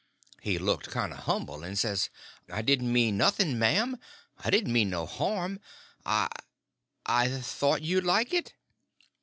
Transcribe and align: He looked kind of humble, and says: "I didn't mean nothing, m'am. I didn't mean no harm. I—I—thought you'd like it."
He 0.41 0.57
looked 0.57 0.89
kind 0.89 1.13
of 1.13 1.25
humble, 1.25 1.61
and 1.63 1.77
says: 1.77 2.09
"I 2.51 2.63
didn't 2.63 2.91
mean 2.91 3.17
nothing, 3.17 3.59
m'am. 3.59 3.99
I 4.39 4.49
didn't 4.49 4.73
mean 4.73 4.89
no 4.89 5.05
harm. 5.05 5.59
I—I—thought 6.07 7.83
you'd 7.83 8.03
like 8.03 8.33
it." 8.33 8.55